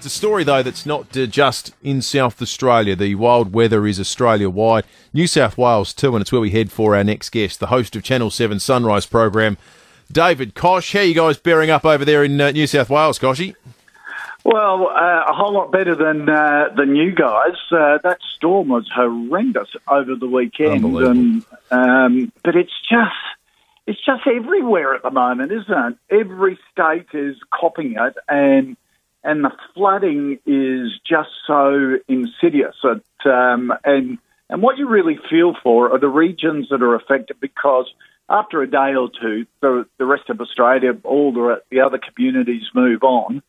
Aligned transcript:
It's 0.00 0.06
a 0.06 0.08
story, 0.08 0.44
though, 0.44 0.62
that's 0.62 0.86
not 0.86 1.10
just 1.10 1.74
in 1.82 2.00
South 2.00 2.40
Australia. 2.40 2.96
The 2.96 3.16
wild 3.16 3.52
weather 3.52 3.86
is 3.86 4.00
Australia 4.00 4.48
wide, 4.48 4.86
New 5.12 5.26
South 5.26 5.58
Wales 5.58 5.92
too, 5.92 6.16
and 6.16 6.22
it's 6.22 6.32
where 6.32 6.40
we 6.40 6.48
head 6.48 6.72
for 6.72 6.96
our 6.96 7.04
next 7.04 7.28
guest, 7.28 7.60
the 7.60 7.66
host 7.66 7.94
of 7.94 8.02
Channel 8.02 8.30
7 8.30 8.60
Sunrise 8.60 9.04
program, 9.04 9.58
David 10.10 10.54
Koch. 10.54 10.90
How 10.92 11.00
are 11.00 11.02
you 11.02 11.14
guys 11.14 11.36
bearing 11.36 11.68
up 11.68 11.84
over 11.84 12.02
there 12.06 12.24
in 12.24 12.40
uh, 12.40 12.50
New 12.50 12.66
South 12.66 12.88
Wales, 12.88 13.18
Kochie? 13.18 13.54
Well, 14.42 14.86
uh, 14.86 15.24
a 15.28 15.34
whole 15.34 15.52
lot 15.52 15.70
better 15.70 15.94
than 15.94 16.30
uh, 16.30 16.70
than 16.74 16.96
you 16.96 17.12
guys. 17.14 17.58
Uh, 17.70 17.98
that 18.02 18.20
storm 18.36 18.68
was 18.68 18.88
horrendous 18.90 19.68
over 19.86 20.14
the 20.14 20.26
weekend, 20.26 20.82
and 20.82 21.44
um, 21.70 22.32
but 22.42 22.56
it's 22.56 22.72
just 22.88 23.12
it's 23.86 24.02
just 24.02 24.26
everywhere 24.26 24.94
at 24.94 25.02
the 25.02 25.10
moment, 25.10 25.52
isn't 25.52 25.70
it? 26.10 26.20
Every 26.22 26.58
state 26.72 27.08
is 27.12 27.36
copying 27.52 27.96
it, 27.98 28.16
and 28.30 28.78
and 29.22 29.44
the 29.44 29.52
flooding 29.74 30.38
is 30.46 30.98
just 31.08 31.30
so 31.46 31.96
insidious. 32.08 32.76
Um, 33.24 33.72
and 33.84 34.18
and 34.48 34.62
what 34.62 34.78
you 34.78 34.88
really 34.88 35.18
feel 35.30 35.54
for 35.62 35.92
are 35.92 35.98
the 35.98 36.08
regions 36.08 36.68
that 36.70 36.82
are 36.82 36.96
affected 36.96 37.38
because 37.40 37.86
after 38.28 38.62
a 38.62 38.70
day 38.70 38.94
or 38.94 39.08
two, 39.08 39.46
the, 39.60 39.86
the 39.98 40.04
rest 40.04 40.28
of 40.28 40.40
Australia, 40.40 40.96
all 41.04 41.32
the, 41.32 41.62
the 41.70 41.80
other 41.80 41.98
communities 41.98 42.64
move 42.74 43.02
on, 43.02 43.42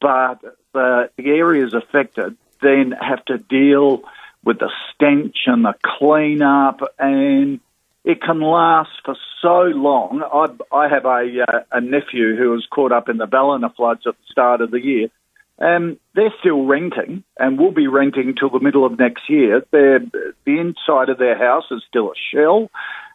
but 0.00 0.40
the, 0.72 1.10
the 1.16 1.30
areas 1.30 1.74
affected 1.74 2.36
then 2.62 2.92
have 2.92 3.24
to 3.26 3.38
deal 3.38 4.02
with 4.44 4.58
the 4.58 4.70
stench 4.94 5.36
and 5.46 5.64
the 5.64 5.74
clean 5.84 6.42
up 6.42 6.80
and 6.98 7.60
it 8.08 8.22
can 8.22 8.40
last 8.40 8.88
for 9.04 9.14
so 9.42 9.64
long. 9.64 10.22
I, 10.22 10.74
I 10.74 10.88
have 10.88 11.04
a, 11.04 11.44
uh, 11.46 11.60
a 11.70 11.80
nephew 11.82 12.36
who 12.36 12.50
was 12.52 12.66
caught 12.70 12.90
up 12.90 13.10
in 13.10 13.18
the 13.18 13.26
Ballina 13.26 13.68
floods 13.76 14.06
at 14.06 14.14
the 14.14 14.32
start 14.32 14.62
of 14.62 14.70
the 14.70 14.80
year. 14.80 15.08
Um, 15.58 16.00
they're 16.14 16.32
still 16.40 16.64
renting 16.64 17.22
and 17.38 17.58
will 17.58 17.70
be 17.70 17.86
renting 17.86 18.34
till 18.34 18.48
the 18.48 18.60
middle 18.60 18.86
of 18.86 18.98
next 18.98 19.28
year. 19.28 19.62
They're, 19.70 19.98
the 19.98 20.58
inside 20.58 21.10
of 21.10 21.18
their 21.18 21.36
house 21.36 21.66
is 21.70 21.82
still 21.86 22.10
a 22.10 22.14
shell. 22.32 22.70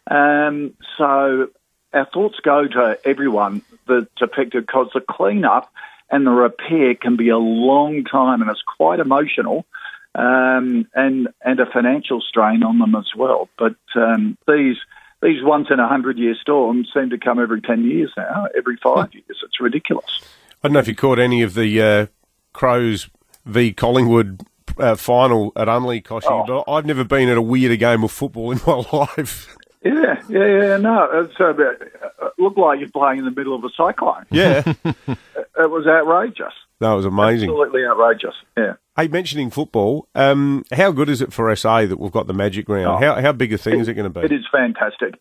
Um, 0.08 0.74
so 0.96 1.48
our 1.92 2.06
thoughts 2.14 2.38
go 2.44 2.68
to 2.68 2.96
everyone 3.04 3.62
that's 3.88 4.22
affected 4.22 4.64
because 4.64 4.90
the 4.94 5.00
cleanup 5.00 5.72
and 6.08 6.24
the 6.24 6.30
repair 6.30 6.94
can 6.94 7.16
be 7.16 7.30
a 7.30 7.38
long 7.38 8.04
time 8.04 8.42
and 8.42 8.50
it's 8.50 8.62
quite 8.62 9.00
emotional 9.00 9.66
um, 10.14 10.86
and 10.94 11.28
and 11.44 11.60
a 11.60 11.66
financial 11.66 12.20
strain 12.20 12.62
on 12.62 12.78
them 12.78 12.94
as 12.94 13.10
well. 13.16 13.48
But 13.58 13.76
um, 13.96 14.38
these 14.46 14.76
these 15.22 15.42
once 15.42 15.68
in 15.70 15.80
a 15.80 15.88
hundred 15.88 16.18
year 16.18 16.34
storms 16.40 16.90
seem 16.94 17.10
to 17.10 17.18
come 17.18 17.40
every 17.40 17.60
ten 17.60 17.84
years 17.84 18.12
now, 18.16 18.46
every 18.56 18.76
five 18.82 19.12
years. 19.12 19.42
It's 19.42 19.60
ridiculous. 19.60 20.20
I 20.62 20.68
don't 20.68 20.74
know 20.74 20.80
if 20.80 20.88
you 20.88 20.94
caught 20.94 21.18
any 21.18 21.42
of 21.42 21.54
the 21.54 21.82
uh, 21.82 22.06
Crows 22.52 23.10
v 23.44 23.72
Collingwood 23.72 24.42
uh, 24.78 24.96
final 24.96 25.52
at 25.56 25.68
Unley, 25.68 26.02
Kochie, 26.02 26.24
oh. 26.30 26.44
but 26.64 26.70
I've 26.70 26.86
never 26.86 27.04
been 27.04 27.28
at 27.28 27.36
a 27.36 27.42
weirder 27.42 27.76
game 27.76 28.04
of 28.04 28.10
football 28.10 28.52
in 28.52 28.60
my 28.66 28.82
life. 28.92 29.54
Yeah, 29.84 30.22
yeah, 30.28 30.46
yeah. 30.46 30.76
No, 30.78 31.08
it's, 31.12 31.38
uh, 31.38 31.54
it 31.54 31.92
looked 32.38 32.56
like 32.56 32.80
you're 32.80 32.88
playing 32.88 33.18
in 33.18 33.24
the 33.26 33.30
middle 33.30 33.54
of 33.54 33.64
a 33.64 33.68
cyclone. 33.76 34.24
Yeah, 34.30 34.62
it 34.84 35.70
was 35.70 35.86
outrageous. 35.86 36.54
That 36.84 36.92
was 36.92 37.06
amazing. 37.06 37.48
Absolutely 37.48 37.86
outrageous. 37.86 38.34
Yeah. 38.58 38.74
Hey, 38.94 39.08
mentioning 39.08 39.48
football, 39.48 40.06
um, 40.14 40.64
how 40.70 40.92
good 40.92 41.08
is 41.08 41.22
it 41.22 41.32
for 41.32 41.54
SA 41.56 41.86
that 41.86 41.98
we've 41.98 42.12
got 42.12 42.26
the 42.26 42.34
Magic 42.34 42.68
Round? 42.68 42.86
Oh, 42.86 42.96
how 42.98 43.20
how 43.22 43.32
big 43.32 43.54
a 43.54 43.58
thing 43.58 43.78
it, 43.78 43.80
is 43.80 43.88
it 43.88 43.94
going 43.94 44.12
to 44.12 44.20
be? 44.20 44.24
It 44.26 44.32
is 44.32 44.44
fantastic, 44.52 45.18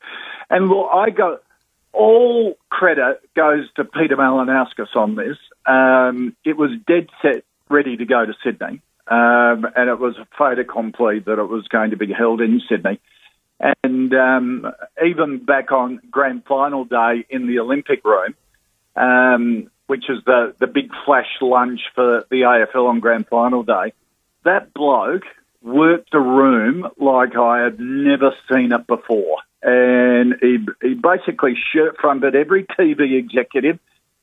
and 0.49 0.69
well, 0.69 0.89
I 0.93 1.09
got 1.09 1.41
all 1.93 2.57
credit 2.69 3.21
goes 3.33 3.71
to 3.77 3.85
Peter 3.85 4.17
Malinauskas 4.17 4.93
on 4.93 5.15
this. 5.15 5.37
Um, 5.65 6.35
it 6.43 6.57
was 6.57 6.71
dead 6.85 7.07
set, 7.21 7.45
ready 7.69 7.95
to 7.95 8.03
go 8.03 8.25
to 8.25 8.33
Sydney, 8.43 8.81
um, 9.07 9.65
and 9.75 9.89
it 9.89 9.99
was 9.99 10.17
a 10.17 10.27
fait 10.37 10.59
accompli 10.59 11.19
that 11.19 11.39
it 11.39 11.49
was 11.49 11.65
going 11.69 11.91
to 11.91 11.97
be 11.97 12.11
held 12.11 12.41
in 12.41 12.61
Sydney. 12.67 12.99
And 13.83 14.13
um, 14.13 14.65
even 15.05 15.45
back 15.45 15.71
on 15.71 16.01
grand 16.11 16.43
final 16.45 16.83
day 16.83 17.25
in 17.29 17.47
the 17.47 17.59
Olympic 17.59 18.03
room, 18.03 18.35
um, 18.97 19.69
which 19.87 20.09
is 20.09 20.19
the, 20.25 20.55
the 20.59 20.67
big 20.67 20.91
flash 21.05 21.29
lunch 21.41 21.81
for 21.95 22.25
the 22.29 22.41
AFL 22.41 22.89
on 22.89 22.99
grand 22.99 23.27
final 23.27 23.63
day, 23.63 23.93
that 24.43 24.73
bloke 24.73 25.23
worked 25.61 26.11
the 26.11 26.19
room 26.19 26.87
like 26.97 27.35
I 27.35 27.63
had 27.63 27.79
never 27.79 28.31
seen 28.51 28.71
it 28.71 28.85
before. 28.87 29.37
And 29.61 30.35
he, 30.41 30.57
he 30.81 30.93
basically 30.93 31.55
shirt 31.71 31.97
fronted 31.99 32.35
every 32.35 32.65
TV 32.65 33.17
executive, 33.17 33.79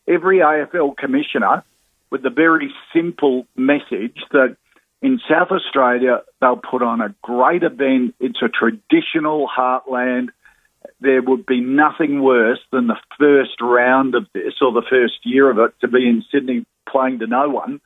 every 0.06 0.38
AFL 0.38 0.96
commissioner 0.96 1.64
with 2.10 2.22
the 2.22 2.30
very 2.30 2.72
simple 2.92 3.46
message 3.56 4.18
that 4.32 4.56
in 5.02 5.20
South 5.30 5.50
Australia, 5.50 6.22
they'll 6.40 6.56
put 6.56 6.82
on 6.82 7.00
a 7.00 7.14
great 7.22 7.62
event. 7.62 8.14
It's 8.20 8.42
a 8.42 8.48
traditional 8.48 9.48
heartland. 9.48 10.28
There 11.00 11.22
would 11.22 11.46
be 11.46 11.60
nothing 11.60 12.22
worse 12.22 12.60
than 12.70 12.86
the 12.86 12.98
first 13.18 13.60
round 13.60 14.14
of 14.14 14.26
this 14.34 14.54
or 14.60 14.72
the 14.72 14.86
first 14.88 15.18
year 15.24 15.50
of 15.50 15.58
it 15.58 15.74
to 15.80 15.88
be 15.88 16.06
in 16.08 16.22
Sydney 16.30 16.66
playing 16.88 17.20
to 17.20 17.26
no 17.26 17.48
one 17.48 17.80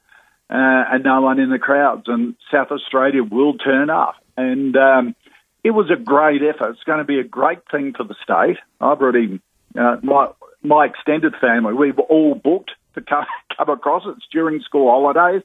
uh, 0.50 0.84
and 0.92 1.04
no 1.04 1.20
one 1.20 1.38
in 1.38 1.50
the 1.50 1.58
crowds. 1.58 2.04
And 2.06 2.34
South 2.52 2.70
Australia 2.70 3.22
will 3.22 3.54
turn 3.54 3.90
up. 3.90 4.16
And 4.36 4.76
um, 4.76 5.14
it 5.62 5.70
was 5.70 5.90
a 5.90 6.02
great 6.02 6.42
effort. 6.42 6.70
It's 6.70 6.82
going 6.84 6.98
to 6.98 7.04
be 7.04 7.20
a 7.20 7.24
great 7.24 7.60
thing 7.70 7.94
for 7.96 8.04
the 8.04 8.16
state. 8.22 8.58
I've 8.80 9.00
already, 9.00 9.40
uh, 9.78 9.96
my, 10.02 10.28
my 10.62 10.86
extended 10.86 11.34
family, 11.40 11.74
we 11.74 11.92
were 11.92 12.04
all 12.04 12.34
booked 12.34 12.72
to 12.94 13.00
come, 13.00 13.26
come 13.56 13.68
across. 13.68 14.02
It's 14.06 14.26
during 14.32 14.60
school 14.60 14.90
holidays. 14.90 15.42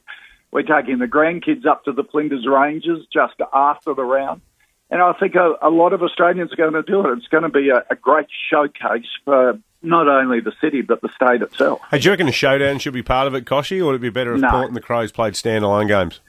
We're 0.52 0.62
taking 0.62 0.98
the 0.98 1.06
grandkids 1.06 1.64
up 1.64 1.84
to 1.84 1.92
the 1.92 2.02
Flinders 2.02 2.46
Ranges 2.46 3.06
just 3.12 3.34
after 3.54 3.94
the 3.94 4.02
round. 4.02 4.40
And 4.90 5.00
I 5.00 5.12
think 5.12 5.34
a, 5.36 5.54
a 5.62 5.70
lot 5.70 5.92
of 5.92 6.02
Australians 6.02 6.52
are 6.52 6.56
going 6.56 6.72
to 6.72 6.82
do 6.82 7.06
it. 7.06 7.18
It's 7.18 7.28
going 7.28 7.44
to 7.44 7.48
be 7.48 7.68
a, 7.68 7.84
a 7.90 7.94
great 7.94 8.26
showcase 8.50 9.06
for 9.24 9.58
not 9.82 10.08
only 10.08 10.40
the 10.40 10.52
city 10.60 10.82
but 10.82 11.00
the 11.00 11.08
state 11.14 11.42
itself. 11.42 11.80
Hey, 11.90 11.98
do 11.98 12.06
you 12.06 12.10
reckon 12.10 12.28
a 12.28 12.32
showdown 12.32 12.78
should 12.78 12.92
be 12.92 13.02
part 13.02 13.26
of 13.26 13.34
it, 13.34 13.44
Kochie, 13.44 13.80
or 13.80 13.86
would 13.86 13.96
it 13.96 14.00
be 14.00 14.10
better 14.10 14.34
if 14.34 14.40
no. 14.40 14.50
Port 14.50 14.66
and 14.66 14.76
the 14.76 14.80
Crows 14.80 15.12
played 15.12 15.34
standalone 15.34 15.88
games? 15.88 16.20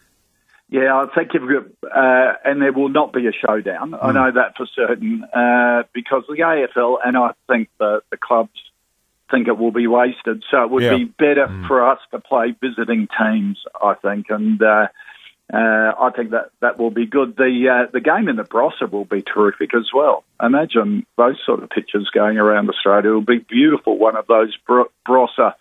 Yeah, 0.70 0.96
I 0.96 1.14
think 1.14 1.34
you've 1.34 1.50
got, 1.50 1.92
uh, 1.92 2.34
and 2.46 2.62
there 2.62 2.72
will 2.72 2.88
not 2.88 3.12
be 3.12 3.28
a 3.28 3.34
showdown. 3.34 3.92
Mm. 3.92 4.00
I 4.02 4.08
hmm. 4.08 4.14
know 4.14 4.32
that 4.32 4.56
for 4.56 4.66
certain 4.74 5.24
uh, 5.26 5.84
because 5.94 6.24
the 6.30 6.36
AFL 6.36 7.00
and 7.04 7.18
I 7.18 7.32
think 7.50 7.68
the, 7.78 8.02
the 8.10 8.16
clubs 8.16 8.58
think 9.30 9.48
it 9.48 9.58
will 9.58 9.72
be 9.72 9.88
wasted. 9.88 10.44
So 10.50 10.64
it 10.64 10.70
would 10.70 10.84
yeah. 10.84 10.96
be 10.96 11.06
better 11.06 11.48
mm. 11.48 11.68
for 11.68 11.86
us 11.90 12.00
to 12.12 12.20
play 12.20 12.56
visiting 12.62 13.08
teams, 13.20 13.58
I 13.82 13.96
think, 13.96 14.28
and 14.30 14.62
uh, 14.62 14.88
uh, 15.54 15.92
I 16.00 16.12
think 16.16 16.32
that 16.32 16.52
that 16.62 16.80
will 16.80 16.92
be 16.92 17.06
good. 17.06 17.36
The 17.36 17.86
uh, 17.86 17.92
the 17.92 18.00
game 18.00 18.30
in 18.30 18.38
the 18.38 18.44
Barossa 18.44 18.90
will 18.90 19.06
be 19.06 19.22
terrific 19.22 19.76
as 19.76 19.90
well. 19.94 20.24
Imagine 20.42 21.06
those 21.18 21.38
sort 21.46 21.62
of 21.62 21.70
pitches 21.70 22.10
going 22.10 22.38
around 22.38 22.70
Australia. 22.70 23.10
It 23.10 23.14
will 23.14 23.22
be 23.22 23.40
beautiful. 23.40 23.98
One 23.98 24.16
of 24.16 24.28
those 24.28 24.58
Barossa 25.06 25.56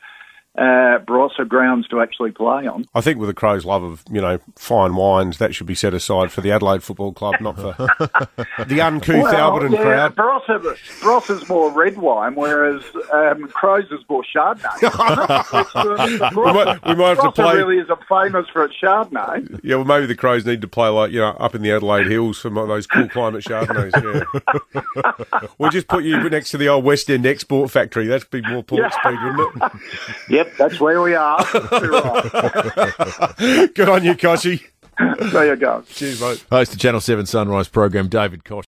uh, 0.58 0.98
Barossa 1.06 1.46
grounds 1.46 1.86
to 1.88 2.00
actually 2.00 2.32
play 2.32 2.66
on. 2.66 2.84
I 2.94 3.00
think 3.00 3.18
with 3.18 3.28
the 3.28 3.34
Crows' 3.34 3.64
love 3.64 3.84
of 3.84 4.02
you 4.10 4.20
know 4.20 4.38
fine 4.56 4.96
wines, 4.96 5.38
that 5.38 5.54
should 5.54 5.66
be 5.66 5.76
set 5.76 5.94
aside 5.94 6.32
for 6.32 6.40
the 6.40 6.50
Adelaide 6.50 6.82
Football 6.82 7.12
Club, 7.12 7.36
not 7.40 7.56
for 7.56 7.74
the 8.66 8.80
uncouth 8.80 9.22
well, 9.22 9.52
Alberton 9.52 9.72
yeah, 9.72 10.08
crowd. 10.08 10.16
Barossa, 10.16 10.76
Barossa's 11.00 11.48
more 11.48 11.70
red 11.70 11.98
wine, 11.98 12.34
whereas 12.34 12.82
um, 13.12 13.46
Crows 13.48 13.84
is 13.92 14.00
more 14.08 14.24
Chardonnay. 14.24 14.76
we, 16.36 16.42
might, 16.52 16.86
we 16.86 16.94
might 16.96 17.16
have 17.16 17.20
to 17.20 17.32
play. 17.32 17.56
really 17.56 17.78
isn't 17.78 18.00
famous 18.08 18.48
for 18.52 18.64
its 18.64 18.74
Chardonnay. 18.82 19.60
Yeah, 19.62 19.76
well, 19.76 19.84
maybe 19.84 20.06
the 20.06 20.16
Crows 20.16 20.44
need 20.44 20.62
to 20.62 20.68
play 20.68 20.88
like 20.88 21.12
you 21.12 21.20
know 21.20 21.28
up 21.28 21.54
in 21.54 21.62
the 21.62 21.70
Adelaide 21.70 22.08
Hills 22.08 22.40
for 22.40 22.50
those 22.50 22.88
cool 22.88 23.08
climate 23.08 23.44
Chardonnays. 23.44 23.92
Yeah. 24.74 25.42
we'll 25.58 25.70
just 25.70 25.86
put 25.86 26.02
you 26.02 26.28
next 26.28 26.50
to 26.50 26.58
the 26.58 26.68
old 26.68 26.84
West 26.84 27.08
End 27.08 27.24
export 27.24 27.70
factory. 27.70 28.08
That'd 28.08 28.28
be 28.30 28.42
more 28.42 28.64
port 28.64 28.82
yeah. 28.82 28.90
speed, 28.90 29.18
wouldn't 29.22 29.62
it? 30.28 30.39
Yep, 30.40 30.56
that's 30.56 30.80
where 30.80 31.02
we 31.02 31.14
are. 31.14 31.44
Good 31.52 31.60
on 33.90 34.02
you, 34.04 34.14
Kochie. 34.14 34.62
there 35.32 35.48
you 35.48 35.56
go. 35.56 35.82
Cheers, 35.86 36.18
mate. 36.18 36.42
Host 36.50 36.72
of 36.72 36.78
Channel 36.78 37.02
7 37.02 37.26
Sunrise 37.26 37.68
program, 37.68 38.08
David 38.08 38.44
Koch. 38.44 38.64